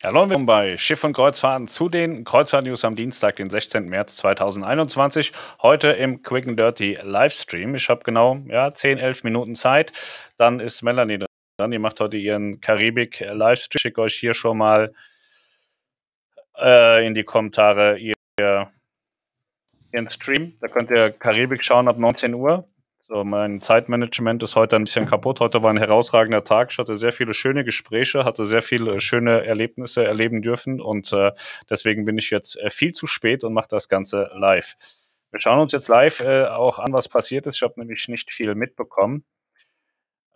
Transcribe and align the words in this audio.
Hallo 0.00 0.22
und 0.22 0.28
willkommen 0.28 0.46
bei 0.46 0.76
Schiff 0.76 1.02
und 1.02 1.12
Kreuzfahrten 1.12 1.66
zu 1.66 1.88
den 1.88 2.22
Kreuzfahrt-News 2.22 2.84
am 2.84 2.94
Dienstag, 2.94 3.34
den 3.34 3.50
16. 3.50 3.86
März 3.86 4.14
2021. 4.14 5.32
Heute 5.60 5.88
im 5.88 6.22
Quick 6.22 6.46
and 6.46 6.56
Dirty 6.56 6.96
Livestream. 7.02 7.74
Ich 7.74 7.88
habe 7.88 8.04
genau 8.04 8.36
ja, 8.46 8.72
10, 8.72 8.98
11 8.98 9.24
Minuten 9.24 9.56
Zeit. 9.56 9.90
Dann 10.36 10.60
ist 10.60 10.82
Melanie 10.82 11.18
dran. 11.58 11.72
Die 11.72 11.80
macht 11.80 11.98
heute 11.98 12.16
ihren 12.16 12.60
Karibik-Livestream. 12.60 13.74
Ich 13.74 13.82
schicke 13.82 14.02
euch 14.02 14.14
hier 14.14 14.34
schon 14.34 14.58
mal 14.58 14.94
äh, 16.56 17.04
in 17.04 17.14
die 17.14 17.24
Kommentare 17.24 17.98
ihr, 17.98 18.14
ihren 19.92 20.08
Stream. 20.10 20.56
Da 20.60 20.68
könnt 20.68 20.92
ihr 20.92 21.10
Karibik 21.10 21.64
schauen 21.64 21.88
ab 21.88 21.98
19 21.98 22.34
Uhr. 22.34 22.68
So, 23.10 23.24
mein 23.24 23.62
Zeitmanagement 23.62 24.42
ist 24.42 24.54
heute 24.54 24.76
ein 24.76 24.84
bisschen 24.84 25.06
kaputt. 25.06 25.40
Heute 25.40 25.62
war 25.62 25.70
ein 25.70 25.78
herausragender 25.78 26.44
Tag. 26.44 26.72
Ich 26.72 26.76
hatte 26.76 26.94
sehr 26.94 27.10
viele 27.10 27.32
schöne 27.32 27.64
Gespräche, 27.64 28.26
hatte 28.26 28.44
sehr 28.44 28.60
viele 28.60 29.00
schöne 29.00 29.46
Erlebnisse 29.46 30.04
erleben 30.04 30.42
dürfen 30.42 30.78
und 30.78 31.10
äh, 31.14 31.32
deswegen 31.70 32.04
bin 32.04 32.18
ich 32.18 32.28
jetzt 32.28 32.58
äh, 32.58 32.68
viel 32.68 32.92
zu 32.92 33.06
spät 33.06 33.44
und 33.44 33.54
mache 33.54 33.68
das 33.70 33.88
Ganze 33.88 34.30
live. 34.34 34.76
Wir 35.30 35.40
schauen 35.40 35.58
uns 35.58 35.72
jetzt 35.72 35.88
live 35.88 36.20
äh, 36.20 36.48
auch 36.48 36.78
an, 36.78 36.92
was 36.92 37.08
passiert 37.08 37.46
ist. 37.46 37.56
Ich 37.56 37.62
habe 37.62 37.80
nämlich 37.80 38.08
nicht 38.08 38.30
viel 38.30 38.54
mitbekommen. 38.54 39.24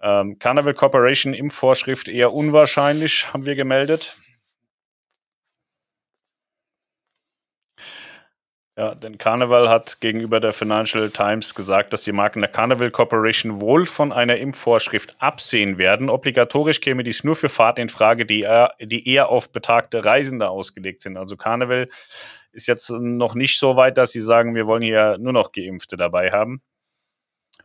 Ähm, 0.00 0.38
Carnival 0.38 0.72
Corporation 0.72 1.34
Impfvorschrift 1.34 2.08
eher 2.08 2.32
unwahrscheinlich, 2.32 3.30
haben 3.34 3.44
wir 3.44 3.54
gemeldet. 3.54 4.16
Ja, 8.74 8.94
denn 8.94 9.18
Carnival 9.18 9.68
hat 9.68 10.00
gegenüber 10.00 10.40
der 10.40 10.54
Financial 10.54 11.10
Times 11.10 11.54
gesagt, 11.54 11.92
dass 11.92 12.04
die 12.04 12.12
Marken 12.12 12.40
der 12.40 12.50
Carnival 12.50 12.90
Corporation 12.90 13.60
wohl 13.60 13.84
von 13.84 14.12
einer 14.12 14.38
Impfvorschrift 14.38 15.14
absehen 15.18 15.76
werden. 15.76 16.08
Obligatorisch 16.08 16.80
käme 16.80 17.02
dies 17.02 17.22
nur 17.22 17.36
für 17.36 17.50
Fahrten 17.50 17.82
in 17.82 17.88
Frage, 17.90 18.24
die 18.24 18.40
eher, 18.40 18.72
die 18.80 19.06
eher 19.06 19.28
auf 19.28 19.52
betagte 19.52 20.06
Reisende 20.06 20.48
ausgelegt 20.48 21.02
sind. 21.02 21.18
Also 21.18 21.36
Carnival 21.36 21.90
ist 22.52 22.66
jetzt 22.66 22.88
noch 22.88 23.34
nicht 23.34 23.58
so 23.58 23.76
weit, 23.76 23.98
dass 23.98 24.12
sie 24.12 24.22
sagen, 24.22 24.54
wir 24.54 24.66
wollen 24.66 24.82
hier 24.82 25.18
nur 25.18 25.34
noch 25.34 25.52
Geimpfte 25.52 25.98
dabei 25.98 26.30
haben. 26.30 26.62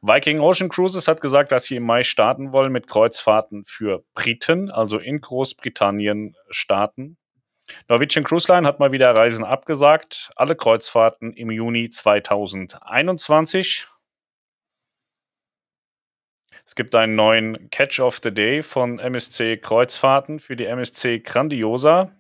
Viking 0.02 0.40
Ocean 0.40 0.70
Cruises 0.70 1.08
hat 1.08 1.22
gesagt, 1.22 1.54
dass 1.54 1.64
sie 1.66 1.78
im 1.78 1.84
Mai 1.84 2.04
starten 2.04 2.52
wollen 2.52 2.74
mit 2.74 2.88
Kreuzfahrten 2.88 3.64
für 3.66 4.04
Briten, 4.14 4.70
also 4.72 5.00
in 5.00 5.22
Großbritannien 5.22 6.36
starten. 6.50 7.18
Norwegian 7.90 8.24
Cruise 8.24 8.52
Line 8.52 8.68
hat 8.68 8.80
mal 8.80 8.92
wieder 8.92 9.14
Reisen 9.14 9.44
abgesagt. 9.46 10.32
Alle 10.36 10.56
Kreuzfahrten 10.56 11.34
im 11.34 11.52
Juni 11.52 11.90
2021. 11.90 13.88
Es 16.66 16.76
gibt 16.76 16.96
einen 16.96 17.16
neuen 17.16 17.70
Catch 17.70 18.02
of 18.02 18.20
the 18.22 18.34
Day 18.34 18.62
von 18.62 19.00
MSC 19.00 19.58
Kreuzfahrten 19.58 20.40
für 20.40 20.56
die 20.56 20.66
MSC 20.66 21.20
Grandiosa. 21.20 22.12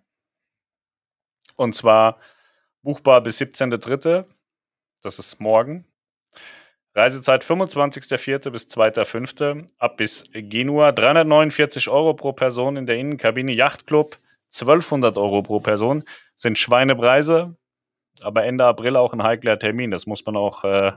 Und 1.55 1.75
zwar 1.75 2.17
buchbar 2.81 3.21
bis 3.21 3.41
17.3. 3.41 4.25
Das 5.01 5.19
ist 5.19 5.41
morgen. 5.41 5.85
Reisezeit 6.95 7.43
25.04. 7.43 8.49
bis 8.49 8.67
2.05. 8.69 9.67
Ab 9.77 9.97
bis 9.97 10.23
Genua. 10.31 10.91
349 10.93 11.89
Euro 11.89 12.13
pro 12.13 12.31
Person 12.31 12.77
in 12.77 12.85
der 12.85 12.97
Innenkabine 12.97 13.51
Yachtclub. 13.51 14.17
1200 14.49 15.17
Euro 15.17 15.41
pro 15.41 15.59
Person 15.59 16.03
sind 16.35 16.57
Schweinepreise, 16.57 17.55
aber 18.21 18.45
Ende 18.45 18.65
April 18.65 18.95
auch 18.95 19.13
ein 19.13 19.23
heikler 19.23 19.59
Termin. 19.59 19.91
Das 19.91 20.05
muss 20.05 20.25
man 20.25 20.37
auch 20.37 20.63
äh, 20.63 20.93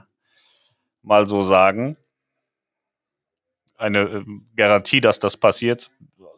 mal 1.01 1.27
so 1.27 1.41
sagen. 1.41 1.97
Eine 3.77 3.99
äh, 3.99 4.25
Garantie, 4.55 5.01
dass 5.01 5.19
das 5.19 5.37
passiert, 5.37 5.89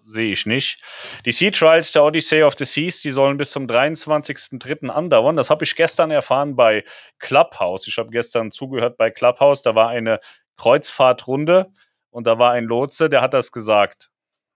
sehe 0.06 0.32
ich 0.32 0.46
nicht. 0.46 0.82
Die 1.26 1.32
Sea 1.32 1.52
Trials 1.52 1.92
der 1.92 2.04
Odyssey 2.04 2.44
of 2.44 2.56
the 2.58 2.66
Seas, 2.66 3.02
die 3.02 3.12
sollen 3.12 3.38
bis 3.38 3.52
zum 3.52 3.68
23.03. 3.68 4.90
andauern. 4.90 5.36
Das 5.36 5.50
habe 5.50 5.64
ich 5.64 5.76
gestern 5.76 6.12
erfahren 6.12 6.56
bei 6.56 6.84
Clubhouse. 7.20 7.88
Ich 7.88 7.98
habe 7.98 8.10
gestern 8.10 8.52
zugehört 8.52 8.98
bei 8.98 9.10
Clubhouse. 9.12 9.62
Da 9.62 9.76
war 9.76 9.90
eine 9.90 10.20
Kreuzfahrtrunde 10.58 11.72
und 12.10 12.28
da 12.28 12.38
war 12.40 12.52
ein 12.52 12.66
Lotse, 12.66 13.10
der 13.10 13.22
hat 13.22 13.34
das 13.34 13.52
gesagt. 13.52 14.10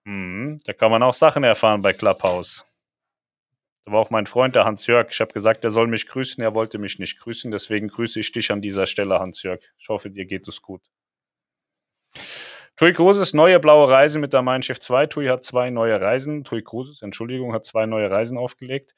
Mhm, 0.08 0.56
da 0.64 0.72
kann 0.72 0.90
man 0.90 1.02
auch 1.02 1.12
Sachen 1.12 1.44
erfahren 1.44 1.82
bei 1.82 1.92
Clubhouse. 1.92 2.64
Da 3.84 3.92
war 3.92 4.00
auch 4.00 4.08
mein 4.08 4.24
Freund, 4.24 4.54
der 4.54 4.64
Hans-Jörg. 4.64 5.08
Ich 5.10 5.20
habe 5.20 5.34
gesagt, 5.34 5.64
er 5.64 5.70
soll 5.70 5.86
mich 5.86 6.06
grüßen. 6.06 6.42
Er 6.42 6.54
wollte 6.54 6.78
mich 6.78 6.98
nicht 6.98 7.20
grüßen. 7.20 7.50
Deswegen 7.50 7.88
grüße 7.88 8.18
ich 8.18 8.32
dich 8.32 8.50
an 8.50 8.62
dieser 8.62 8.86
Stelle, 8.86 9.20
Hans-Jörg. 9.20 9.60
Ich 9.78 9.90
hoffe, 9.90 10.10
dir 10.10 10.24
geht 10.24 10.48
es 10.48 10.62
gut. 10.62 10.80
Tui 12.76 12.94
Cruises, 12.94 13.34
neue 13.34 13.60
blaue 13.60 13.86
Reise 13.90 14.18
mit 14.18 14.32
der 14.32 14.40
Mein 14.40 14.62
Schiff 14.62 14.80
2. 14.80 15.08
Tui 15.08 15.26
hat 15.26 15.44
zwei 15.44 15.68
neue 15.68 16.00
Reisen. 16.00 16.42
Tui 16.42 16.62
Cruises, 16.62 17.02
Entschuldigung, 17.02 17.52
hat 17.52 17.66
zwei 17.66 17.84
neue 17.84 18.10
Reisen 18.10 18.38
aufgelegt. 18.38 18.94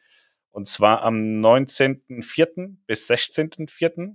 Und 0.52 0.68
zwar 0.68 1.02
am 1.02 1.16
19.04. 1.16 2.76
bis 2.86 3.10
16.04. 3.10 4.14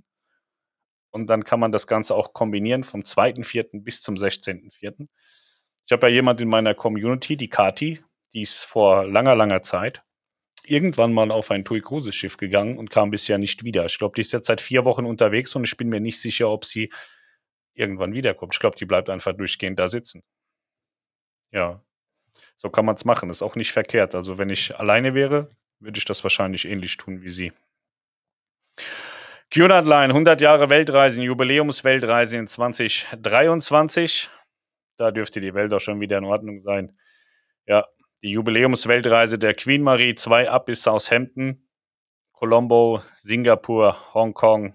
Und 1.10 1.26
dann 1.28 1.44
kann 1.44 1.60
man 1.60 1.72
das 1.72 1.86
Ganze 1.86 2.14
auch 2.14 2.32
kombinieren 2.32 2.84
vom 2.84 3.02
2.04. 3.02 3.82
bis 3.82 4.00
zum 4.00 4.14
16.04. 4.14 5.08
Ich 5.86 5.92
habe 5.92 6.08
ja 6.08 6.14
jemand 6.14 6.40
in 6.40 6.48
meiner 6.48 6.74
Community, 6.74 7.36
die 7.36 7.48
Kati, 7.48 8.02
die 8.32 8.42
ist 8.42 8.64
vor 8.64 9.06
langer, 9.06 9.34
langer 9.34 9.62
Zeit 9.62 10.02
irgendwann 10.68 11.12
mal 11.12 11.30
auf 11.30 11.50
ein 11.50 11.64
TUI 11.64 11.80
Cruises 11.80 12.14
Schiff 12.14 12.36
gegangen 12.36 12.78
und 12.78 12.90
kam 12.90 13.10
bisher 13.10 13.38
nicht 13.38 13.64
wieder. 13.64 13.86
Ich 13.86 13.98
glaube, 13.98 14.14
die 14.14 14.20
ist 14.20 14.32
jetzt 14.32 14.46
seit 14.46 14.60
vier 14.60 14.84
Wochen 14.84 15.06
unterwegs 15.06 15.54
und 15.54 15.64
ich 15.64 15.76
bin 15.76 15.88
mir 15.88 16.00
nicht 16.00 16.20
sicher, 16.20 16.50
ob 16.50 16.64
sie 16.64 16.92
irgendwann 17.74 18.12
wiederkommt. 18.12 18.54
Ich 18.54 18.60
glaube, 18.60 18.76
die 18.76 18.84
bleibt 18.84 19.10
einfach 19.10 19.32
durchgehend 19.32 19.78
da 19.78 19.88
sitzen. 19.88 20.22
Ja, 21.52 21.82
so 22.56 22.70
kann 22.70 22.84
man 22.84 22.96
es 22.96 23.04
machen. 23.04 23.30
Ist 23.30 23.42
auch 23.42 23.56
nicht 23.56 23.72
verkehrt. 23.72 24.14
Also 24.14 24.38
wenn 24.38 24.50
ich 24.50 24.76
alleine 24.78 25.14
wäre, 25.14 25.48
würde 25.80 25.98
ich 25.98 26.04
das 26.04 26.22
wahrscheinlich 26.22 26.66
ähnlich 26.66 26.96
tun 26.96 27.22
wie 27.22 27.28
sie. 27.28 27.52
QNAT 29.50 29.84
Line, 29.84 30.12
100 30.12 30.40
Jahre 30.40 30.70
Weltreisen, 30.70 31.22
Jubiläumsweltreise 31.22 32.36
in 32.36 32.46
2023. 32.46 34.28
Da 34.96 35.10
dürfte 35.10 35.40
die 35.40 35.54
Welt 35.54 35.72
auch 35.72 35.80
schon 35.80 36.00
wieder 36.00 36.18
in 36.18 36.24
Ordnung 36.24 36.60
sein. 36.60 36.96
Ja, 37.66 37.86
die 38.22 38.30
Jubiläumsweltreise 38.30 39.38
der 39.38 39.54
Queen 39.54 39.82
Marie 39.82 40.14
2 40.14 40.50
ab 40.50 40.66
bis 40.66 40.82
Southampton, 40.82 41.68
Colombo, 42.32 43.02
Singapur, 43.14 44.14
Hongkong. 44.14 44.74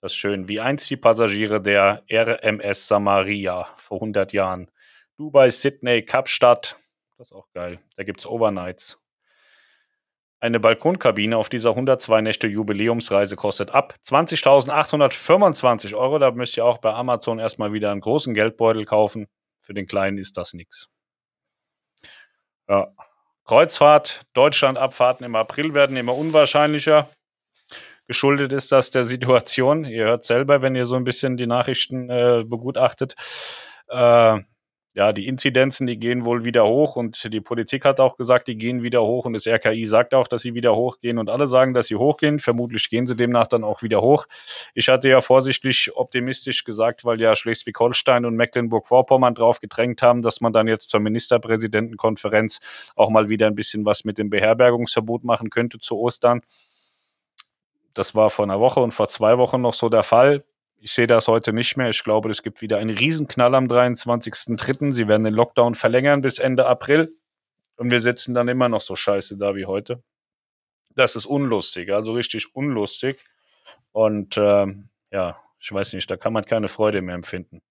Das 0.00 0.12
ist 0.12 0.16
schön. 0.16 0.48
Wie 0.48 0.60
einst 0.60 0.90
die 0.90 0.96
Passagiere 0.96 1.60
der 1.60 2.04
RMS 2.10 2.88
Samaria 2.88 3.68
vor 3.76 3.98
100 3.98 4.32
Jahren. 4.32 4.70
Dubai, 5.16 5.50
Sydney, 5.50 6.04
Kapstadt. 6.04 6.76
Das 7.18 7.28
ist 7.28 7.32
auch 7.32 7.50
geil. 7.52 7.80
Da 7.96 8.02
gibt 8.02 8.20
es 8.20 8.26
Overnights. 8.26 9.01
Eine 10.42 10.58
Balkonkabine 10.58 11.36
auf 11.36 11.48
dieser 11.48 11.70
102 11.70 12.20
Nächte 12.20 12.48
Jubiläumsreise 12.48 13.36
kostet 13.36 13.70
ab 13.70 13.94
20.825 14.04 15.94
Euro. 15.94 16.18
Da 16.18 16.32
müsst 16.32 16.56
ihr 16.56 16.64
auch 16.64 16.78
bei 16.78 16.92
Amazon 16.92 17.38
erstmal 17.38 17.72
wieder 17.72 17.92
einen 17.92 18.00
großen 18.00 18.34
Geldbeutel 18.34 18.84
kaufen. 18.84 19.28
Für 19.60 19.72
den 19.72 19.86
kleinen 19.86 20.18
ist 20.18 20.36
das 20.36 20.52
nichts. 20.52 20.90
Ja. 22.68 22.88
Kreuzfahrt, 23.44 24.22
Deutschland-Abfahrten 24.32 25.24
im 25.24 25.36
April 25.36 25.74
werden 25.74 25.96
immer 25.96 26.16
unwahrscheinlicher. 26.16 27.08
Geschuldet 28.08 28.52
ist 28.52 28.72
das 28.72 28.90
der 28.90 29.04
Situation. 29.04 29.84
Ihr 29.84 30.06
hört 30.06 30.24
selber, 30.24 30.60
wenn 30.60 30.74
ihr 30.74 30.86
so 30.86 30.96
ein 30.96 31.04
bisschen 31.04 31.36
die 31.36 31.46
Nachrichten 31.46 32.10
äh, 32.10 32.42
begutachtet. 32.44 33.14
Äh, 33.86 34.40
ja, 34.94 35.12
die 35.12 35.26
Inzidenzen, 35.26 35.86
die 35.86 35.98
gehen 35.98 36.26
wohl 36.26 36.44
wieder 36.44 36.66
hoch 36.66 36.96
und 36.96 37.32
die 37.32 37.40
Politik 37.40 37.86
hat 37.86 37.98
auch 37.98 38.18
gesagt, 38.18 38.46
die 38.46 38.58
gehen 38.58 38.82
wieder 38.82 39.02
hoch 39.02 39.24
und 39.24 39.32
das 39.32 39.46
RKI 39.46 39.86
sagt 39.86 40.12
auch, 40.12 40.28
dass 40.28 40.42
sie 40.42 40.52
wieder 40.52 40.76
hochgehen 40.76 41.18
und 41.18 41.30
alle 41.30 41.46
sagen, 41.46 41.72
dass 41.72 41.86
sie 41.86 41.96
hochgehen. 41.96 42.38
Vermutlich 42.38 42.90
gehen 42.90 43.06
sie 43.06 43.16
demnach 43.16 43.46
dann 43.46 43.64
auch 43.64 43.82
wieder 43.82 44.02
hoch. 44.02 44.26
Ich 44.74 44.90
hatte 44.90 45.08
ja 45.08 45.22
vorsichtig 45.22 45.92
optimistisch 45.94 46.64
gesagt, 46.64 47.06
weil 47.06 47.18
ja 47.22 47.34
Schleswig-Holstein 47.34 48.26
und 48.26 48.36
Mecklenburg-Vorpommern 48.36 49.34
drauf 49.34 49.60
gedrängt 49.60 50.02
haben, 50.02 50.20
dass 50.20 50.42
man 50.42 50.52
dann 50.52 50.68
jetzt 50.68 50.90
zur 50.90 51.00
Ministerpräsidentenkonferenz 51.00 52.92
auch 52.94 53.08
mal 53.08 53.30
wieder 53.30 53.46
ein 53.46 53.54
bisschen 53.54 53.86
was 53.86 54.04
mit 54.04 54.18
dem 54.18 54.28
Beherbergungsverbot 54.28 55.24
machen 55.24 55.48
könnte 55.48 55.78
zu 55.78 55.98
Ostern. 55.98 56.42
Das 57.94 58.14
war 58.14 58.28
vor 58.28 58.44
einer 58.44 58.60
Woche 58.60 58.80
und 58.80 58.92
vor 58.92 59.08
zwei 59.08 59.38
Wochen 59.38 59.62
noch 59.62 59.74
so 59.74 59.88
der 59.88 60.02
Fall. 60.02 60.44
Ich 60.84 60.94
sehe 60.94 61.06
das 61.06 61.28
heute 61.28 61.52
nicht 61.52 61.76
mehr. 61.76 61.90
Ich 61.90 62.02
glaube, 62.02 62.28
es 62.28 62.42
gibt 62.42 62.60
wieder 62.60 62.78
einen 62.78 62.90
Riesenknall 62.90 63.54
am 63.54 63.66
23.03. 63.66 64.90
Sie 64.90 65.06
werden 65.06 65.22
den 65.22 65.32
Lockdown 65.32 65.76
verlängern 65.76 66.22
bis 66.22 66.40
Ende 66.40 66.66
April. 66.66 67.08
Und 67.76 67.92
wir 67.92 68.00
sitzen 68.00 68.34
dann 68.34 68.48
immer 68.48 68.68
noch 68.68 68.80
so 68.80 68.96
scheiße 68.96 69.38
da 69.38 69.54
wie 69.54 69.64
heute. 69.64 70.02
Das 70.96 71.14
ist 71.14 71.24
unlustig, 71.24 71.92
also 71.92 72.14
richtig 72.14 72.56
unlustig. 72.56 73.20
Und 73.92 74.36
ähm, 74.36 74.88
ja, 75.12 75.40
ich 75.60 75.70
weiß 75.70 75.92
nicht, 75.92 76.10
da 76.10 76.16
kann 76.16 76.32
man 76.32 76.42
keine 76.42 76.66
Freude 76.66 77.00
mehr 77.00 77.14
empfinden. 77.14 77.62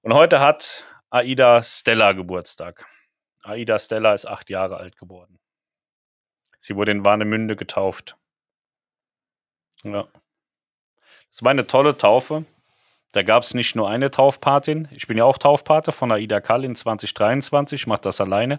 Und 0.00 0.14
heute 0.14 0.40
hat 0.40 0.86
Aida 1.10 1.62
Stella 1.62 2.12
Geburtstag. 2.12 2.86
Aida 3.44 3.78
Stella 3.78 4.14
ist 4.14 4.24
acht 4.24 4.48
Jahre 4.48 4.78
alt 4.78 4.96
geworden. 4.96 5.38
Sie 6.58 6.76
wurde 6.76 6.92
in 6.92 7.04
Warnemünde 7.04 7.56
getauft. 7.56 8.16
Ja. 9.84 10.08
Es 11.32 11.42
war 11.42 11.50
eine 11.50 11.66
tolle 11.66 11.96
Taufe. 11.96 12.44
Da 13.12 13.22
gab 13.22 13.42
es 13.42 13.54
nicht 13.54 13.74
nur 13.74 13.88
eine 13.88 14.10
Taufpatin. 14.10 14.86
Ich 14.90 15.06
bin 15.06 15.16
ja 15.16 15.24
auch 15.24 15.38
Taufpate 15.38 15.90
von 15.90 16.12
Aida 16.12 16.40
Kall 16.40 16.64
in 16.64 16.74
2023. 16.74 17.82
Ich 17.82 17.86
mache 17.86 18.02
das 18.02 18.20
alleine. 18.20 18.58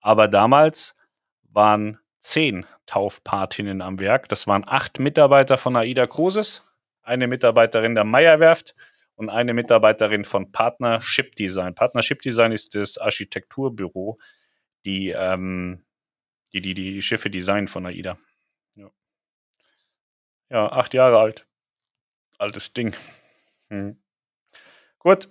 Aber 0.00 0.28
damals 0.28 0.96
waren 1.44 1.98
zehn 2.20 2.66
Taufpatinnen 2.86 3.80
am 3.80 3.98
Werk. 3.98 4.28
Das 4.28 4.46
waren 4.46 4.64
acht 4.66 4.98
Mitarbeiter 4.98 5.56
von 5.56 5.74
AIDA 5.74 6.06
Cruises, 6.06 6.62
eine 7.02 7.26
Mitarbeiterin 7.26 7.94
der 7.94 8.04
Meierwerft 8.04 8.74
und 9.14 9.30
eine 9.30 9.54
Mitarbeiterin 9.54 10.24
von 10.24 10.52
Partnership 10.52 11.34
Design. 11.34 11.74
Partnership 11.74 12.20
Design 12.22 12.52
ist 12.52 12.74
das 12.74 12.98
Architekturbüro, 12.98 14.18
die 14.84 15.10
ähm, 15.10 15.84
die, 16.52 16.60
die 16.60 16.74
die 16.74 17.02
Schiffe 17.02 17.30
designen 17.30 17.68
von 17.68 17.86
AIDA. 17.86 18.18
Ja. 18.74 18.90
ja, 20.50 20.72
acht 20.72 20.92
Jahre 20.92 21.18
alt. 21.18 21.46
Altes 22.42 22.72
Ding. 22.72 22.92
Hm. 23.70 23.96
Gut. 24.98 25.28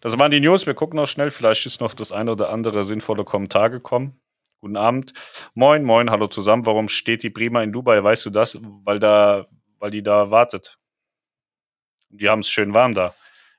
Das 0.00 0.18
waren 0.18 0.32
die 0.32 0.40
News. 0.40 0.66
Wir 0.66 0.74
gucken 0.74 0.96
noch 0.96 1.06
schnell. 1.06 1.30
Vielleicht 1.30 1.64
ist 1.66 1.80
noch 1.80 1.94
das 1.94 2.10
eine 2.10 2.32
oder 2.32 2.50
andere 2.50 2.84
sinnvolle 2.84 3.24
Kommentar 3.24 3.70
gekommen. 3.70 4.20
Guten 4.60 4.76
Abend. 4.76 5.12
Moin, 5.54 5.84
moin, 5.84 6.10
hallo 6.10 6.26
zusammen. 6.26 6.66
Warum 6.66 6.88
steht 6.88 7.22
die 7.22 7.30
Prima 7.30 7.62
in 7.62 7.70
Dubai? 7.70 8.02
Weißt 8.02 8.26
du 8.26 8.30
das? 8.30 8.58
Weil 8.60 8.98
da, 8.98 9.46
weil 9.78 9.92
die 9.92 10.02
da 10.02 10.32
wartet. 10.32 10.80
Die 12.08 12.28
haben 12.28 12.40
es 12.40 12.50
schön 12.50 12.74
warm 12.74 12.94
da. 12.94 13.14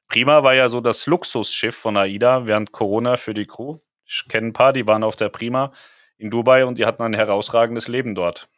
Prima 0.10 0.44
war 0.44 0.56
ja 0.56 0.68
so 0.68 0.82
das 0.82 1.06
Luxusschiff 1.06 1.76
von 1.76 1.96
AIDA 1.96 2.46
während 2.46 2.74
Corona 2.74 3.16
für 3.16 3.34
die 3.34 3.46
Crew. 3.46 3.78
Ich 4.04 4.26
kenne 4.28 4.48
ein 4.48 4.54
paar, 4.54 4.74
die 4.74 4.86
waren 4.86 5.06
auf 5.06 5.16
der 5.16 5.30
Prima 5.30 5.72
in 6.18 6.30
Dubai 6.32 6.66
und 6.66 6.80
die 6.80 6.86
hatten 6.86 7.04
ein 7.04 7.14
herausragendes 7.14 7.88
Leben 7.88 8.14
dort. 8.14 8.50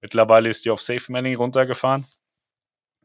Mittlerweile 0.00 0.48
ist 0.48 0.64
die 0.64 0.70
auf 0.70 0.82
Safe 0.82 1.12
Manning 1.12 1.36
runtergefahren. 1.36 2.06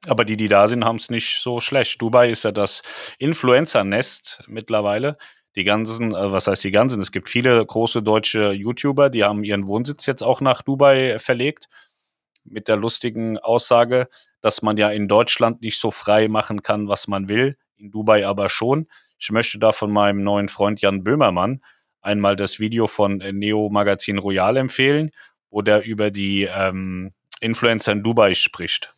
Aber 0.06 0.26
die, 0.26 0.38
die 0.38 0.48
da 0.48 0.68
sind, 0.68 0.86
haben 0.86 0.98
es 0.98 1.10
nicht 1.10 1.42
so 1.42 1.60
schlecht. 1.60 2.02
Dubai 2.02 2.30
ist 2.30 2.44
ja 2.44 2.52
das 2.52 2.84
Influencer-Nest 3.18 4.44
mittlerweile. 4.48 5.18
Die 5.56 5.64
ganzen, 5.64 6.14
äh, 6.14 6.32
was 6.32 6.48
heißt 6.48 6.64
die 6.64 6.72
ganzen? 6.72 7.02
Es 7.02 7.12
gibt 7.12 7.30
viele 7.30 7.66
große 7.66 8.04
deutsche 8.04 8.52
YouTuber, 8.52 9.10
die 9.10 9.24
haben 9.24 9.44
ihren 9.44 9.66
Wohnsitz 9.66 10.06
jetzt 10.06 10.22
auch 10.22 10.40
nach 10.40 10.62
Dubai 10.62 11.18
verlegt. 11.18 11.68
Mit 12.44 12.68
der 12.68 12.78
lustigen 12.78 13.38
Aussage, 13.40 14.08
dass 14.40 14.62
man 14.62 14.78
ja 14.78 14.90
in 14.90 15.08
Deutschland 15.08 15.62
nicht 15.62 15.80
so 15.80 15.92
frei 15.92 16.28
machen 16.28 16.62
kann, 16.62 16.88
was 16.88 17.08
man 17.08 17.28
will, 17.28 17.58
in 17.76 17.92
Dubai 17.92 18.26
aber 18.26 18.50
schon. 18.50 18.88
Ich 19.18 19.32
möchte 19.32 19.58
da 19.58 19.72
von 19.72 19.92
meinem 19.92 20.24
neuen 20.24 20.48
Freund 20.48 20.80
Jan 20.80 21.04
Böhmermann 21.04 21.62
einmal 22.02 22.36
das 22.36 22.60
Video 22.60 22.88
von 22.88 23.18
Neo 23.18 23.70
Magazin 23.70 24.18
Royal 24.18 24.56
empfehlen, 24.58 25.12
wo 25.50 25.62
der 25.62 25.84
über 25.84 26.12
die 26.12 26.44
ähm, 26.44 27.12
Influencer 27.42 27.92
in 27.92 28.04
Dubai 28.04 28.34
spricht. 28.36 28.94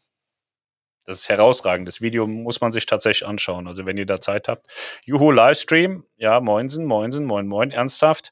Das 1.09 1.21
ist 1.21 1.29
herausragend. 1.29 1.87
Das 1.87 2.01
Video 2.01 2.27
muss 2.27 2.61
man 2.61 2.71
sich 2.71 2.85
tatsächlich 2.85 3.27
anschauen. 3.27 3.67
Also 3.67 3.87
wenn 3.87 3.97
ihr 3.97 4.05
da 4.05 4.21
Zeit 4.21 4.47
habt. 4.47 4.67
Juhu 5.05 5.31
Livestream. 5.31 6.05
Ja, 6.17 6.39
moinsen, 6.39 6.85
moinsen, 6.85 7.25
moin, 7.25 7.47
moin. 7.47 7.71
Ernsthaft. 7.71 8.31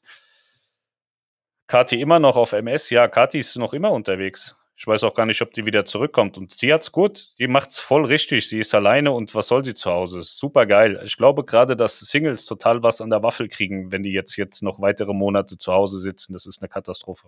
Kati 1.66 2.00
immer 2.00 2.20
noch 2.20 2.36
auf 2.36 2.52
MS. 2.52 2.90
Ja, 2.90 3.08
Kati 3.08 3.38
ist 3.38 3.56
noch 3.56 3.72
immer 3.72 3.90
unterwegs. 3.90 4.54
Ich 4.76 4.86
weiß 4.86 5.02
auch 5.02 5.14
gar 5.14 5.26
nicht, 5.26 5.42
ob 5.42 5.50
die 5.50 5.66
wieder 5.66 5.86
zurückkommt. 5.86 6.38
Und 6.38 6.52
sie 6.52 6.72
hat's 6.72 6.92
gut. 6.92 7.36
Die 7.40 7.48
macht's 7.48 7.80
voll 7.80 8.04
richtig. 8.04 8.48
Sie 8.48 8.60
ist 8.60 8.72
alleine 8.76 9.10
und 9.10 9.34
was 9.34 9.48
soll 9.48 9.64
sie 9.64 9.74
zu 9.74 9.90
Hause? 9.90 10.22
Super 10.22 10.64
geil. 10.64 11.00
Ich 11.04 11.16
glaube 11.16 11.42
gerade, 11.42 11.74
dass 11.74 11.98
Singles 11.98 12.46
total 12.46 12.84
was 12.84 13.00
an 13.00 13.10
der 13.10 13.24
Waffel 13.24 13.48
kriegen, 13.48 13.90
wenn 13.90 14.04
die 14.04 14.12
jetzt, 14.12 14.36
jetzt 14.36 14.62
noch 14.62 14.80
weitere 14.80 15.14
Monate 15.14 15.58
zu 15.58 15.72
Hause 15.72 15.98
sitzen. 15.98 16.32
Das 16.32 16.46
ist 16.46 16.62
eine 16.62 16.68
Katastrophe. 16.68 17.26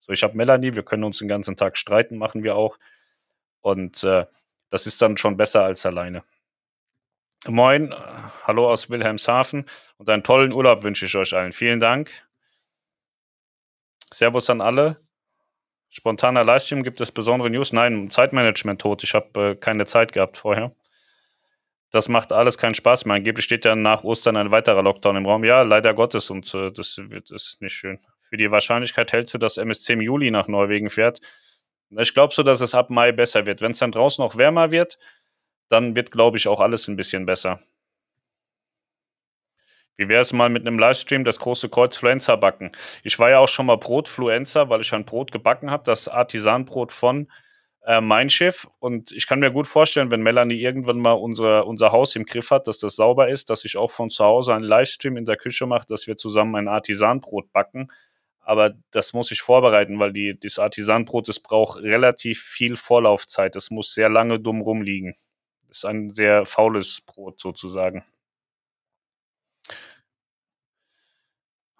So, 0.00 0.14
ich 0.14 0.22
habe 0.22 0.38
Melanie, 0.38 0.74
wir 0.74 0.84
können 0.84 1.04
uns 1.04 1.18
den 1.18 1.28
ganzen 1.28 1.54
Tag 1.54 1.76
streiten, 1.76 2.16
machen 2.16 2.42
wir 2.42 2.56
auch. 2.56 2.78
Und 3.60 4.02
äh, 4.02 4.24
das 4.76 4.86
ist 4.86 5.00
dann 5.00 5.16
schon 5.16 5.38
besser 5.38 5.64
als 5.64 5.86
alleine. 5.86 6.22
Moin, 7.46 7.94
hallo 8.46 8.68
aus 8.68 8.90
Wilhelmshaven 8.90 9.64
und 9.96 10.10
einen 10.10 10.22
tollen 10.22 10.52
Urlaub 10.52 10.82
wünsche 10.82 11.06
ich 11.06 11.16
euch 11.16 11.32
allen. 11.32 11.54
Vielen 11.54 11.80
Dank. 11.80 12.10
Servus 14.12 14.50
an 14.50 14.60
alle. 14.60 15.00
Spontaner 15.88 16.44
Livestream, 16.44 16.82
gibt 16.82 17.00
es 17.00 17.10
besondere 17.10 17.48
News? 17.48 17.72
Nein, 17.72 18.10
Zeitmanagement 18.10 18.78
tot. 18.78 19.02
Ich 19.02 19.14
habe 19.14 19.52
äh, 19.52 19.54
keine 19.54 19.86
Zeit 19.86 20.12
gehabt 20.12 20.36
vorher. 20.36 20.72
Das 21.90 22.10
macht 22.10 22.30
alles 22.30 22.58
keinen 22.58 22.74
Spaß 22.74 23.06
mehr. 23.06 23.16
Angeblich 23.16 23.46
steht 23.46 23.64
ja 23.64 23.74
nach 23.74 24.04
Ostern 24.04 24.36
ein 24.36 24.50
weiterer 24.50 24.82
Lockdown 24.82 25.16
im 25.16 25.24
Raum. 25.24 25.42
Ja, 25.42 25.62
leider 25.62 25.94
Gottes 25.94 26.28
und 26.28 26.52
äh, 26.52 26.70
das 26.70 26.98
wird 26.98 27.30
ist 27.30 27.62
nicht 27.62 27.72
schön. 27.72 27.98
Für 28.28 28.36
die 28.36 28.50
Wahrscheinlichkeit 28.50 29.10
hältst 29.14 29.32
du, 29.32 29.38
dass 29.38 29.56
MSC 29.56 29.94
im 29.94 30.02
Juli 30.02 30.30
nach 30.30 30.48
Norwegen 30.48 30.90
fährt. 30.90 31.22
Ich 31.90 32.14
glaube 32.14 32.34
so, 32.34 32.42
dass 32.42 32.60
es 32.60 32.74
ab 32.74 32.90
Mai 32.90 33.12
besser 33.12 33.46
wird. 33.46 33.60
Wenn 33.60 33.72
es 33.72 33.78
dann 33.78 33.92
draußen 33.92 34.22
noch 34.22 34.36
wärmer 34.36 34.70
wird, 34.70 34.98
dann 35.68 35.96
wird, 35.96 36.10
glaube 36.10 36.36
ich, 36.36 36.48
auch 36.48 36.60
alles 36.60 36.88
ein 36.88 36.96
bisschen 36.96 37.26
besser. 37.26 37.60
Wie 39.96 40.08
wäre 40.08 40.20
es 40.20 40.32
mal 40.32 40.50
mit 40.50 40.66
einem 40.66 40.78
Livestream 40.78 41.24
das 41.24 41.38
große 41.38 41.70
Kreuzfluenza 41.70 42.36
backen? 42.36 42.72
Ich 43.02 43.18
war 43.18 43.30
ja 43.30 43.38
auch 43.38 43.48
schon 43.48 43.66
mal 43.66 43.78
Brotfluenza, 43.78 44.68
weil 44.68 44.82
ich 44.82 44.92
ein 44.92 45.06
Brot 45.06 45.32
gebacken 45.32 45.70
habe, 45.70 45.84
das 45.84 46.06
Artisanbrot 46.06 46.92
von 46.92 47.28
äh, 47.86 48.02
Mein 48.02 48.28
Schiff. 48.28 48.68
Und 48.78 49.12
ich 49.12 49.26
kann 49.26 49.38
mir 49.38 49.50
gut 49.50 49.66
vorstellen, 49.66 50.10
wenn 50.10 50.20
Melanie 50.20 50.60
irgendwann 50.60 50.98
mal 50.98 51.12
unser, 51.12 51.66
unser 51.66 51.92
Haus 51.92 52.14
im 52.14 52.26
Griff 52.26 52.50
hat, 52.50 52.66
dass 52.66 52.78
das 52.78 52.96
sauber 52.96 53.28
ist, 53.28 53.48
dass 53.48 53.64
ich 53.64 53.78
auch 53.78 53.90
von 53.90 54.10
zu 54.10 54.22
Hause 54.24 54.54
einen 54.54 54.64
Livestream 54.64 55.16
in 55.16 55.24
der 55.24 55.36
Küche 55.36 55.66
mache, 55.66 55.86
dass 55.88 56.06
wir 56.06 56.18
zusammen 56.18 56.56
ein 56.56 56.68
Artisanbrot 56.68 57.50
backen 57.52 57.88
aber 58.46 58.74
das 58.92 59.12
muss 59.12 59.32
ich 59.32 59.42
vorbereiten, 59.42 59.98
weil 59.98 60.12
die, 60.12 60.38
das 60.38 60.60
Artisanbrot, 60.60 61.28
das 61.28 61.40
braucht 61.40 61.82
relativ 61.82 62.40
viel 62.40 62.76
Vorlaufzeit. 62.76 63.56
Das 63.56 63.70
muss 63.70 63.92
sehr 63.92 64.08
lange 64.08 64.38
dumm 64.38 64.60
rumliegen. 64.60 65.16
Das 65.66 65.78
ist 65.78 65.84
ein 65.84 66.10
sehr 66.10 66.44
faules 66.46 67.00
Brot 67.00 67.40
sozusagen. 67.40 68.04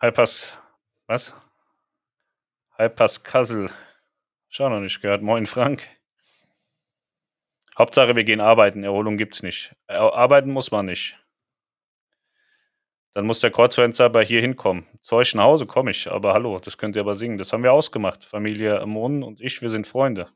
Hypers, 0.00 0.52
was? 1.06 1.32
Hypers 2.76 3.22
Kassel. 3.22 3.70
Schau 4.48 4.68
noch 4.68 4.80
nicht 4.80 5.00
gehört. 5.00 5.22
Moin 5.22 5.46
Frank. 5.46 5.88
Hauptsache, 7.78 8.16
wir 8.16 8.24
gehen 8.24 8.40
arbeiten. 8.40 8.82
Erholung 8.82 9.18
gibt's 9.18 9.40
nicht. 9.40 9.76
Arbeiten 9.86 10.50
muss 10.50 10.72
man 10.72 10.86
nicht. 10.86 11.16
Dann 13.16 13.24
muss 13.24 13.40
der 13.40 13.50
Kreuzfenster 13.50 14.04
aber 14.04 14.22
hier 14.22 14.42
hinkommen. 14.42 14.84
Zu 15.00 15.16
euch 15.16 15.34
nach 15.34 15.44
Hause 15.44 15.64
komme 15.64 15.90
ich, 15.90 16.06
aber 16.06 16.34
hallo, 16.34 16.58
das 16.62 16.76
könnt 16.76 16.96
ihr 16.96 17.00
aber 17.00 17.14
singen. 17.14 17.38
Das 17.38 17.50
haben 17.50 17.62
wir 17.62 17.72
ausgemacht. 17.72 18.26
Familie 18.26 18.78
Amon 18.78 19.22
und 19.22 19.40
ich, 19.40 19.62
wir 19.62 19.70
sind 19.70 19.86
Freunde. 19.86 20.28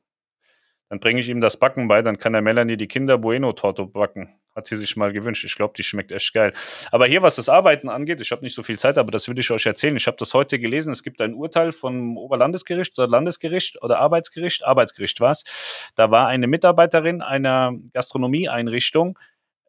Dann 0.89 0.99
bringe 0.99 1.21
ich 1.21 1.29
ihm 1.29 1.43
das 1.43 1.59
Backen 1.59 1.89
bei, 1.89 2.01
dann 2.01 2.17
kann 2.17 2.33
der 2.33 2.41
Melanie 2.41 2.79
die 2.79 2.89
Kinder 2.89 3.19
Bueno-Torte 3.19 3.85
backen. 3.85 4.31
Hat 4.57 4.67
sie 4.67 4.77
sich 4.77 4.97
mal 4.97 5.13
gewünscht. 5.13 5.45
Ich 5.45 5.57
glaube, 5.57 5.75
die 5.77 5.83
schmeckt 5.83 6.11
echt 6.11 6.33
geil. 6.33 6.55
Aber 6.91 7.05
hier, 7.05 7.21
was 7.21 7.37
das 7.37 7.51
Arbeiten 7.51 7.91
angeht, 7.91 8.23
ich 8.23 8.33
habe 8.33 8.43
nicht 8.43 8.55
so 8.55 8.63
viel 8.63 8.79
Zeit, 8.79 8.97
aber 8.97 9.11
das 9.11 9.29
will 9.29 9.39
ich 9.39 9.51
euch 9.51 9.67
erzählen. 9.67 9.95
Ich 9.97 10.07
habe 10.07 10.17
das 10.17 10.33
heute 10.33 10.59
gelesen. 10.59 10.91
Es 10.91 11.03
gibt 11.03 11.21
ein 11.21 11.35
Urteil 11.35 11.73
vom 11.73 12.17
Oberlandesgericht 12.17 12.99
oder 12.99 13.09
Landesgericht 13.09 13.83
oder 13.83 13.99
Arbeitsgericht. 13.99 14.65
Arbeitsgericht 14.65 15.21
war 15.21 15.33
es. 15.33 15.45
Da 15.97 16.11
war 16.11 16.29
eine 16.29 16.47
Mitarbeiterin 16.47 17.21
einer 17.21 17.75
Gastronomieeinrichtung, 17.93 19.19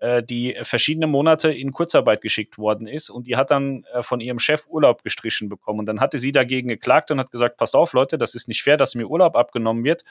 äh, 0.01 0.24
die 0.24 0.58
verschiedene 0.63 1.05
Monate 1.05 1.51
in 1.51 1.72
Kurzarbeit 1.72 2.22
geschickt 2.22 2.58
worden 2.58 2.88
ist 2.88 3.12
und 3.12 3.27
die 3.27 3.38
hat 3.38 3.51
dann 3.51 3.86
äh, 3.93 4.01
von 4.01 4.20
ihrem 4.20 4.39
Chef 4.39 4.65
Urlaub 4.67 5.03
gestrichen 5.03 5.48
bekommen. 5.48 5.79
Und 5.79 5.86
dann 5.86 6.01
hatte 6.01 6.17
sie 6.17 6.31
dagegen 6.31 6.67
geklagt 6.67 7.12
und 7.12 7.20
hat 7.20 7.31
gesagt, 7.31 7.58
passt 7.58 7.75
auf 7.75 7.93
Leute, 7.93 8.17
das 8.17 8.34
ist 8.34 8.48
nicht 8.48 8.63
fair, 8.63 8.77
dass 8.77 8.96
mir 8.96 9.05
Urlaub 9.05 9.36
abgenommen 9.36 9.84
wird, 9.84 10.03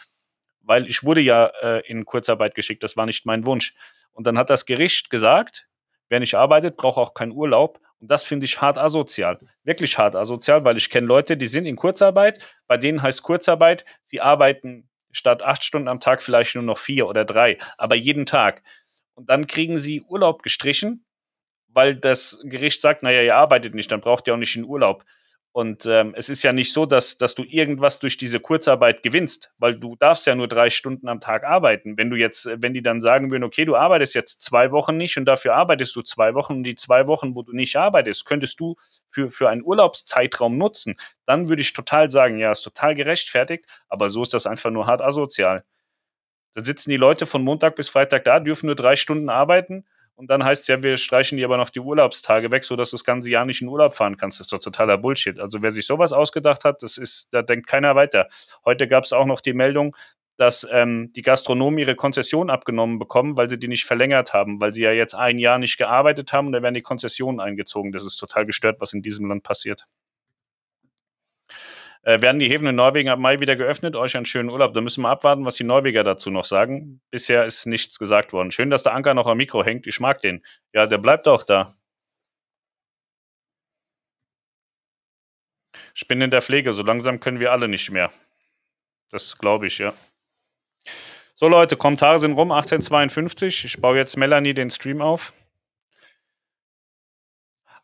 weil 0.63 0.87
ich 0.87 1.03
wurde 1.03 1.21
ja 1.21 1.47
äh, 1.61 1.81
in 1.89 2.05
Kurzarbeit 2.05 2.55
geschickt, 2.55 2.85
das 2.85 2.97
war 2.97 3.05
nicht 3.05 3.27
mein 3.27 3.45
Wunsch. 3.47 3.75
Und 4.13 4.29
dann 4.29 4.39
hat 4.39 4.49
das 4.49 4.65
Gericht 4.65 5.11
gesagt, 5.11 5.67
wer 6.09 6.21
nicht 6.21 6.37
arbeitet, 6.37 6.77
braucht 6.77 6.99
auch 6.99 7.13
keinen 7.13 7.33
Urlaub. 7.33 7.81
Und 7.99 8.13
das 8.13 8.23
finde 8.23 8.45
ich 8.45 8.61
hart 8.61 8.79
asozial. 8.79 9.39
Wirklich 9.65 9.99
hart 9.99 10.15
asozial, 10.15 10.65
weil 10.65 10.77
ich 10.77 10.89
kenne 10.89 11.09
Leute, 11.09 11.37
die 11.37 11.49
sind 11.49 11.67
in 11.67 11.75
Kurzarbeit. 11.75 12.39
Bei 12.69 12.77
denen 12.77 13.03
heißt 13.03 13.25
Kurzarbeit, 13.25 13.85
sie 14.03 14.21
arbeiten 14.21 14.89
statt 15.11 15.43
acht 15.43 15.65
Stunden 15.65 15.89
am 15.89 15.99
Tag 15.99 16.23
vielleicht 16.23 16.55
nur 16.55 16.63
noch 16.63 16.79
vier 16.79 17.09
oder 17.09 17.25
drei, 17.25 17.59
aber 17.77 17.97
jeden 17.97 18.27
Tag. 18.27 18.63
Und 19.21 19.29
dann 19.29 19.47
kriegen 19.47 19.79
sie 19.79 20.01
Urlaub 20.09 20.43
gestrichen, 20.43 21.05
weil 21.69 21.95
das 21.95 22.41
Gericht 22.43 22.81
sagt, 22.81 23.03
naja, 23.03 23.21
ihr 23.21 23.37
arbeitet 23.37 23.75
nicht, 23.75 23.93
dann 23.93 24.01
braucht 24.01 24.27
ihr 24.27 24.33
auch 24.33 24.39
nicht 24.39 24.57
in 24.57 24.65
Urlaub. 24.65 25.05
Und 25.53 25.85
ähm, 25.85 26.15
es 26.17 26.31
ist 26.31 26.43
ja 26.43 26.55
nicht 26.55 26.73
so, 26.73 26.87
dass, 26.87 27.19
dass 27.19 27.35
du 27.35 27.45
irgendwas 27.45 27.99
durch 27.99 28.17
diese 28.17 28.41
Kurzarbeit 28.41 29.03
gewinnst, 29.03 29.53
weil 29.59 29.79
du 29.79 29.95
darfst 29.95 30.27
ja 30.27 30.35
nur 30.35 30.49
drei 30.49 30.71
Stunden 30.71 31.07
am 31.07 31.21
Tag 31.21 31.45
arbeiten. 31.45 31.99
Wenn 31.99 32.09
du 32.09 32.17
jetzt, 32.17 32.49
wenn 32.51 32.73
die 32.73 32.81
dann 32.81 33.03
sagen 33.03 33.31
würden, 33.31 33.45
okay, 33.45 33.67
du 33.67 33.77
arbeitest 33.77 34.15
jetzt 34.15 34.41
zwei 34.41 34.71
Wochen 34.73 34.97
nicht 34.97 35.19
und 35.19 35.27
dafür 35.27 35.55
arbeitest 35.55 35.95
du 35.97 36.01
zwei 36.01 36.33
Wochen 36.33 36.55
und 36.55 36.63
die 36.63 36.77
zwei 36.77 37.07
Wochen, 37.07 37.35
wo 37.35 37.43
du 37.43 37.53
nicht 37.53 37.77
arbeitest, 37.77 38.25
könntest 38.25 38.59
du 38.59 38.77
für, 39.07 39.29
für 39.29 39.51
einen 39.51 39.63
Urlaubszeitraum 39.63 40.57
nutzen, 40.57 40.97
dann 41.27 41.51
würde 41.51 41.61
ich 41.61 41.75
total 41.75 42.09
sagen, 42.09 42.39
ja, 42.39 42.51
ist 42.51 42.63
total 42.63 42.95
gerechtfertigt, 42.95 43.67
aber 43.91 44.09
so 44.09 44.23
ist 44.23 44.33
das 44.33 44.47
einfach 44.47 44.71
nur 44.71 44.87
hart 44.87 45.03
asozial. 45.03 45.65
Dann 46.55 46.65
sitzen 46.65 46.91
die 46.91 46.97
Leute 46.97 47.27
von 47.27 47.43
Montag 47.43 47.77
bis 47.77 47.89
Freitag 47.89 48.25
da, 48.25 48.41
dürfen 48.41 48.67
nur 48.67 48.75
drei 48.75 48.97
Stunden 48.97 49.29
arbeiten 49.29 49.85
und 50.21 50.29
dann 50.29 50.45
heißt 50.45 50.61
es 50.61 50.69
ja, 50.69 50.83
wir 50.83 50.99
streichen 50.99 51.39
dir 51.39 51.47
aber 51.47 51.57
noch 51.57 51.71
die 51.71 51.81
Urlaubstage 51.81 52.51
weg, 52.51 52.63
sodass 52.65 52.91
du 52.91 52.97
das 52.97 53.05
ganze 53.05 53.31
Jahr 53.31 53.47
nicht 53.47 53.63
in 53.63 53.69
Urlaub 53.69 53.95
fahren 53.95 54.19
kannst. 54.19 54.39
Das 54.39 54.49
ist 54.49 54.53
doch 54.53 54.59
totaler 54.59 54.99
Bullshit. 54.99 55.41
Also 55.41 55.63
wer 55.63 55.71
sich 55.71 55.87
sowas 55.87 56.13
ausgedacht 56.13 56.65
hat, 56.65 56.83
das 56.83 56.99
ist, 56.99 57.33
da 57.33 57.41
denkt 57.41 57.67
keiner 57.67 57.97
weiter. 57.97 58.29
Heute 58.67 58.87
gab 58.87 59.05
es 59.05 59.15
auch 59.15 59.25
noch 59.25 59.41
die 59.41 59.55
Meldung, 59.55 59.97
dass 60.37 60.69
ähm, 60.71 61.11
die 61.17 61.23
Gastronomen 61.23 61.79
ihre 61.79 61.95
Konzession 61.95 62.51
abgenommen 62.51 62.99
bekommen, 62.99 63.39
weil 63.39 63.49
sie 63.49 63.59
die 63.59 63.69
nicht 63.69 63.87
verlängert 63.87 64.35
haben, 64.35 64.61
weil 64.61 64.73
sie 64.73 64.83
ja 64.83 64.93
jetzt 64.93 65.15
ein 65.15 65.39
Jahr 65.39 65.59
nicht 65.59 65.79
gearbeitet 65.79 66.35
haben 66.35 66.49
und 66.49 66.53
da 66.53 66.63
werden 66.63 66.75
die 66.75 66.83
Konzessionen 66.83 67.41
eingezogen. 67.41 67.91
Das 67.91 68.05
ist 68.05 68.17
total 68.17 68.45
gestört, 68.45 68.79
was 68.79 68.93
in 68.93 69.01
diesem 69.01 69.27
Land 69.27 69.43
passiert. 69.43 69.87
Äh, 72.03 72.23
werden 72.23 72.39
die 72.39 72.49
Häfen 72.49 72.67
in 72.67 72.77
Norwegen 72.77 73.11
ab 73.11 73.19
Mai 73.19 73.41
wieder 73.41 73.57
geöffnet? 73.57 73.95
Euch 73.95 74.17
einen 74.17 74.25
schönen 74.25 74.49
Urlaub. 74.49 74.73
Da 74.73 74.81
müssen 74.81 75.03
wir 75.03 75.11
abwarten, 75.11 75.45
was 75.45 75.57
die 75.57 75.65
Norweger 75.65 76.03
dazu 76.03 76.31
noch 76.31 76.45
sagen. 76.47 77.03
Bisher 77.11 77.45
ist 77.45 77.67
nichts 77.67 77.99
gesagt 77.99 78.33
worden. 78.33 78.51
Schön, 78.51 78.71
dass 78.71 78.83
der 78.83 78.95
Anker 78.95 79.13
noch 79.15 79.27
am 79.27 79.37
Mikro 79.37 79.65
hängt. 79.65 79.87
Ich 79.87 80.01
mag 80.01 80.23
den. 80.23 80.43
Ja, 80.73 80.87
der 80.87 80.99
bleibt 80.99 81.29
auch 81.29 81.43
da. 81.43 81.75
Ich 85.95 86.09
bin 86.09 86.21
in 86.23 86.31
der 86.31 86.43
Pflege. 86.43 86.73
So 86.73 86.83
langsam 86.83 87.21
können 87.21 87.41
wir 87.41 87.53
alle 87.53 87.69
nicht 87.69 87.91
mehr. 87.91 88.11
Das 89.11 89.37
glaube 89.37 89.67
ich, 89.67 89.79
ja. 89.79 89.93
So, 91.35 91.49
Leute, 91.49 91.77
Kommentare 91.77 92.19
sind 92.19 92.33
rum. 92.33 92.51
1852. 92.51 93.65
Ich 93.67 93.81
baue 93.81 93.97
jetzt 93.97 94.17
Melanie 94.17 94.55
den 94.55 94.71
Stream 94.71 95.03
auf. 95.03 95.35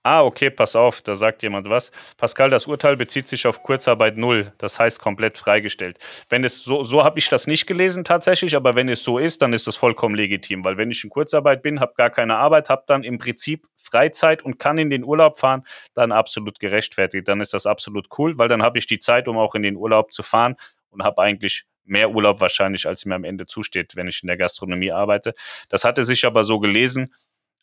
Ah, 0.09 0.23
okay, 0.23 0.51
pass 0.51 0.77
auf, 0.77 1.03
da 1.03 1.17
sagt 1.17 1.43
jemand 1.43 1.69
was. 1.69 1.91
Pascal, 2.17 2.49
das 2.49 2.69
Urteil 2.69 2.97
bezieht 2.97 3.27
sich 3.27 3.45
auf 3.45 3.65
Kurzarbeit 3.65 4.17
null, 4.17 4.53
das 4.57 4.79
heißt 4.79 5.01
komplett 5.01 5.37
freigestellt. 5.37 5.99
Wenn 6.29 6.45
es 6.45 6.61
so, 6.63 6.85
so 6.85 7.03
habe 7.03 7.19
ich 7.19 7.29
das 7.29 7.49
nicht 7.49 7.67
gelesen 7.67 8.05
tatsächlich, 8.05 8.55
aber 8.55 8.77
wenn 8.77 8.89
es 8.89 9.03
so 9.03 9.19
ist, 9.19 9.43
dann 9.43 9.53
ist 9.53 9.67
das 9.67 9.75
vollkommen 9.75 10.15
legitim, 10.15 10.65
weil 10.65 10.77
wenn 10.77 10.93
ich 10.93 11.03
in 11.03 11.11
Kurzarbeit 11.11 11.61
bin, 11.61 11.81
habe 11.81 11.95
gar 11.97 12.11
keine 12.11 12.37
Arbeit, 12.37 12.71
habe 12.71 12.85
dann 12.87 13.03
im 13.03 13.19
Prinzip 13.19 13.67
Freizeit 13.77 14.43
und 14.43 14.61
kann 14.61 14.79
in 14.79 14.91
den 14.91 15.03
Urlaub 15.03 15.39
fahren, 15.39 15.65
dann 15.95 16.13
absolut 16.13 16.61
gerechtfertigt. 16.61 17.27
Dann 17.27 17.41
ist 17.41 17.53
das 17.53 17.67
absolut 17.67 18.07
cool, 18.17 18.39
weil 18.39 18.47
dann 18.47 18.63
habe 18.63 18.79
ich 18.79 18.87
die 18.87 19.01
Zeit, 19.01 19.27
um 19.27 19.37
auch 19.37 19.57
in 19.57 19.65
den 19.65 19.75
Urlaub 19.75 20.13
zu 20.13 20.23
fahren 20.23 20.55
und 20.91 21.03
habe 21.03 21.21
eigentlich 21.21 21.65
mehr 21.87 22.11
Urlaub 22.11 22.41
wahrscheinlich, 22.41 22.87
als 22.87 23.07
mir 23.07 23.15
am 23.15 23.25
Ende 23.25 23.47
zusteht, 23.47 23.97
wenn 23.97 24.09
ich 24.09 24.23
in 24.23 24.29
der 24.29 24.37
Gastronomie 24.37 24.93
arbeite. 24.93 25.35
Das 25.69 25.85
hatte 25.85 26.03
sich 26.03 26.25
aber 26.25 26.45
so 26.45 26.59
gelesen 26.59 27.13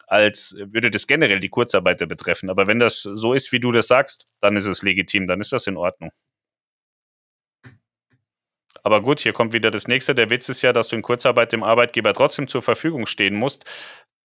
als 0.08 0.56
würde 0.58 0.92
das 0.92 1.08
generell 1.08 1.40
die 1.40 1.50
Kurzarbeiter 1.50 2.06
betreffen. 2.06 2.50
Aber 2.50 2.68
wenn 2.68 2.80
das 2.80 3.02
so 3.02 3.34
ist, 3.34 3.52
wie 3.52 3.60
du 3.60 3.72
das 3.72 3.88
sagst, 3.88 4.28
dann 4.40 4.56
ist 4.56 4.66
es 4.66 4.82
legitim, 4.82 5.28
dann 5.28 5.42
ist 5.42 5.52
das 5.52 5.68
in 5.68 5.78
Ordnung. 5.78 6.12
Aber 8.84 9.02
gut, 9.02 9.22
hier 9.22 9.34
kommt 9.34 9.54
wieder 9.54 9.72
das 9.72 9.88
nächste. 9.88 10.14
Der 10.14 10.30
Witz 10.30 10.50
ist 10.50 10.62
ja, 10.62 10.74
dass 10.74 10.90
du 10.90 10.98
in 10.98 11.02
Kurzarbeit 11.02 11.54
dem 11.54 11.64
Arbeitgeber 11.64 12.14
trotzdem 12.14 12.48
zur 12.50 12.62
Verfügung 12.62 13.06
stehen 13.06 13.34
musst, 13.34 13.64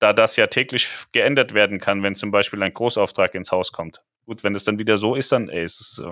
da 0.00 0.12
das 0.12 0.36
ja 0.36 0.48
täglich 0.48 0.88
geändert 1.12 1.54
werden 1.54 1.78
kann, 1.78 2.02
wenn 2.02 2.14
zum 2.16 2.30
Beispiel 2.32 2.62
ein 2.62 2.72
Großauftrag 2.72 3.34
ins 3.34 3.52
Haus 3.52 3.72
kommt. 3.72 4.02
Gut, 4.26 4.44
wenn 4.44 4.54
es 4.54 4.64
dann 4.64 4.78
wieder 4.78 4.98
so 4.98 5.14
ist, 5.14 5.32
dann 5.32 5.48
ey, 5.48 5.62
ist 5.62 5.80
es 5.80 6.02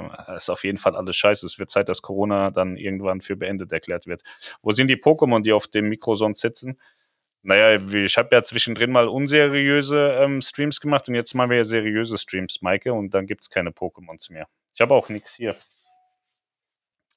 äh, 0.48 0.52
auf 0.52 0.64
jeden 0.64 0.78
Fall 0.78 0.96
alles 0.96 1.16
scheiße. 1.16 1.44
Es 1.44 1.58
wird 1.58 1.70
Zeit, 1.70 1.88
dass 1.88 2.02
Corona 2.02 2.50
dann 2.50 2.76
irgendwann 2.76 3.20
für 3.20 3.36
beendet 3.36 3.72
erklärt 3.72 4.06
wird. 4.06 4.22
Wo 4.62 4.70
sind 4.72 4.88
die 4.88 4.96
Pokémon, 4.96 5.42
die 5.42 5.52
auf 5.52 5.66
dem 5.66 5.88
Mikro 5.88 6.14
sonst 6.14 6.40
sitzen? 6.40 6.78
Naja, 7.46 7.80
ich 7.94 8.18
habe 8.18 8.34
ja 8.34 8.42
zwischendrin 8.42 8.90
mal 8.90 9.06
unseriöse 9.06 10.18
ähm, 10.20 10.40
Streams 10.40 10.80
gemacht 10.80 11.08
und 11.08 11.14
jetzt 11.14 11.32
machen 11.32 11.50
wir 11.50 11.58
ja 11.58 11.64
seriöse 11.64 12.18
Streams, 12.18 12.60
Maike, 12.60 12.92
und 12.92 13.14
dann 13.14 13.26
gibt 13.26 13.42
es 13.42 13.50
keine 13.50 13.70
Pokémons 13.70 14.32
mehr. 14.32 14.48
Ich 14.74 14.80
habe 14.80 14.92
auch 14.94 15.08
nichts 15.08 15.36
hier. 15.36 15.54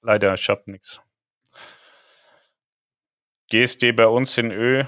Leider, 0.03 0.35
ich 0.35 0.47
habe 0.47 0.69
nichts. 0.69 1.01
GSD 3.49 3.91
bei 3.91 4.05
uns 4.05 4.37
in 4.37 4.51
Ö 4.51 4.83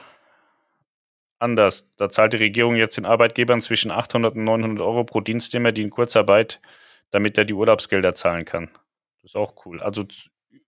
anders. 1.39 1.95
Da 1.95 2.07
zahlt 2.09 2.33
die 2.33 2.37
Regierung 2.37 2.75
jetzt 2.75 2.97
den 2.97 3.07
Arbeitgebern 3.07 3.61
zwischen 3.61 3.89
800 3.89 4.35
und 4.35 4.43
900 4.43 4.85
Euro 4.85 5.03
pro 5.05 5.21
Dienstnehmer, 5.21 5.71
die 5.71 5.81
in 5.81 5.89
Kurzarbeit, 5.89 6.61
damit 7.09 7.35
er 7.39 7.45
die 7.45 7.55
Urlaubsgelder 7.55 8.13
zahlen 8.13 8.45
kann. 8.45 8.69
Das 9.23 9.31
ist 9.31 9.35
auch 9.35 9.65
cool. 9.65 9.81
Also 9.81 10.05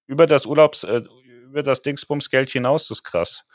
über 0.08 0.26
das 0.26 0.48
Urlaubs, 0.48 0.84
äh, 0.84 1.04
über 1.44 1.62
das 1.62 1.84
Dingsbumsgeld 1.84 2.50
hinaus, 2.50 2.88
das 2.88 2.98
ist 2.98 3.04
krass. 3.04 3.46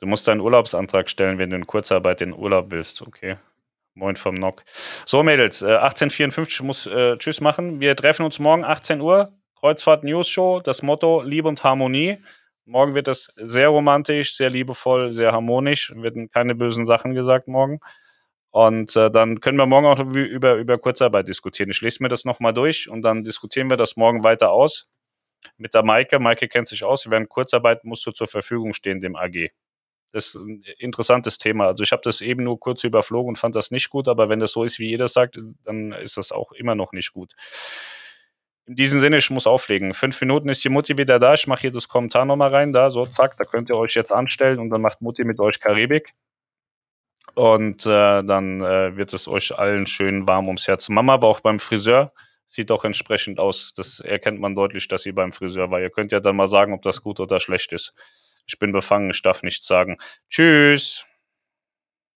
Du 0.00 0.06
musst 0.06 0.28
deinen 0.28 0.40
Urlaubsantrag 0.40 1.10
stellen, 1.10 1.38
wenn 1.38 1.50
du 1.50 1.56
in 1.56 1.66
Kurzarbeit 1.66 2.20
in 2.20 2.32
Urlaub 2.32 2.70
willst. 2.70 3.02
Okay. 3.02 3.36
Moin 3.94 4.14
vom 4.14 4.34
Nock. 4.34 4.64
So, 5.06 5.22
Mädels, 5.24 5.62
äh, 5.62 5.76
1854 5.76 6.62
muss 6.62 6.86
äh, 6.86 7.16
Tschüss 7.16 7.40
machen. 7.40 7.80
Wir 7.80 7.96
treffen 7.96 8.24
uns 8.24 8.38
morgen 8.38 8.64
18 8.64 9.00
Uhr. 9.00 9.32
Kreuzfahrt 9.58 10.04
News 10.04 10.28
Show. 10.28 10.60
Das 10.60 10.82
Motto 10.82 11.22
Liebe 11.22 11.48
und 11.48 11.64
Harmonie. 11.64 12.18
Morgen 12.64 12.94
wird 12.94 13.08
es 13.08 13.32
sehr 13.36 13.68
romantisch, 13.68 14.36
sehr 14.36 14.50
liebevoll, 14.50 15.10
sehr 15.10 15.32
harmonisch. 15.32 15.92
Werden 15.96 16.30
keine 16.30 16.54
bösen 16.54 16.86
Sachen 16.86 17.14
gesagt 17.14 17.48
morgen. 17.48 17.80
Und 18.50 18.94
äh, 18.94 19.10
dann 19.10 19.40
können 19.40 19.58
wir 19.58 19.66
morgen 19.66 19.86
auch 19.86 19.98
über, 19.98 20.54
über 20.54 20.78
Kurzarbeit 20.78 21.26
diskutieren. 21.26 21.70
Ich 21.70 21.80
lese 21.80 22.02
mir 22.02 22.08
das 22.08 22.24
nochmal 22.24 22.54
durch 22.54 22.88
und 22.88 23.02
dann 23.02 23.24
diskutieren 23.24 23.68
wir 23.68 23.76
das 23.76 23.96
morgen 23.96 24.22
weiter 24.22 24.50
aus 24.50 24.88
mit 25.56 25.74
der 25.74 25.82
Maike. 25.82 26.18
Maike 26.18 26.48
kennt 26.48 26.68
sich 26.68 26.84
aus. 26.84 27.10
Während 27.10 27.28
Kurzarbeit 27.28 27.84
musst 27.84 28.06
du 28.06 28.12
zur 28.12 28.28
Verfügung 28.28 28.74
stehen, 28.74 29.00
dem 29.00 29.16
AG. 29.16 29.50
Das 30.12 30.26
ist 30.26 30.34
ein 30.36 30.64
interessantes 30.78 31.38
Thema. 31.38 31.66
Also 31.66 31.84
ich 31.84 31.92
habe 31.92 32.02
das 32.02 32.20
eben 32.20 32.44
nur 32.44 32.58
kurz 32.58 32.84
überflogen 32.84 33.30
und 33.30 33.36
fand 33.36 33.54
das 33.54 33.70
nicht 33.70 33.90
gut, 33.90 34.08
aber 34.08 34.28
wenn 34.28 34.40
das 34.40 34.52
so 34.52 34.64
ist, 34.64 34.78
wie 34.78 34.88
jeder 34.88 35.08
sagt, 35.08 35.38
dann 35.64 35.92
ist 35.92 36.16
das 36.16 36.32
auch 36.32 36.52
immer 36.52 36.74
noch 36.74 36.92
nicht 36.92 37.12
gut. 37.12 37.34
In 38.66 38.76
diesem 38.76 39.00
Sinne, 39.00 39.16
ich 39.16 39.30
muss 39.30 39.46
auflegen. 39.46 39.94
Fünf 39.94 40.20
Minuten 40.20 40.48
ist 40.48 40.62
die 40.62 40.68
Mutti 40.68 40.98
wieder 40.98 41.18
da. 41.18 41.34
Ich 41.34 41.46
mache 41.46 41.62
hier 41.62 41.72
das 41.72 41.88
Kommentar 41.88 42.24
nochmal 42.26 42.50
rein, 42.50 42.72
da, 42.72 42.90
so, 42.90 43.02
zack, 43.02 43.36
da 43.36 43.44
könnt 43.44 43.70
ihr 43.70 43.76
euch 43.76 43.94
jetzt 43.94 44.12
anstellen 44.12 44.58
und 44.58 44.70
dann 44.70 44.82
macht 44.82 45.00
Mutti 45.00 45.24
mit 45.24 45.40
euch 45.40 45.58
Karibik. 45.60 46.14
Und 47.34 47.86
äh, 47.86 48.22
dann 48.24 48.60
äh, 48.60 48.96
wird 48.96 49.12
es 49.14 49.28
euch 49.28 49.56
allen 49.58 49.86
schön 49.86 50.26
warm 50.26 50.46
ums 50.48 50.66
Herz. 50.66 50.88
Mama 50.88 51.14
aber 51.14 51.28
auch 51.28 51.40
beim 51.40 51.58
Friseur. 51.58 52.12
Sieht 52.46 52.70
doch 52.70 52.84
entsprechend 52.84 53.38
aus. 53.38 53.72
Das 53.74 54.00
erkennt 54.00 54.40
man 54.40 54.54
deutlich, 54.54 54.88
dass 54.88 55.02
sie 55.02 55.12
beim 55.12 55.32
Friseur 55.32 55.70
war. 55.70 55.80
Ihr 55.80 55.90
könnt 55.90 56.12
ja 56.12 56.20
dann 56.20 56.36
mal 56.36 56.48
sagen, 56.48 56.72
ob 56.72 56.82
das 56.82 57.02
gut 57.02 57.20
oder 57.20 57.40
schlecht 57.40 57.72
ist. 57.72 57.94
Ich 58.48 58.58
bin 58.58 58.72
befangen, 58.72 59.10
ich 59.10 59.22
darf 59.22 59.42
nichts 59.42 59.66
sagen. 59.66 59.98
Tschüss. 60.30 61.06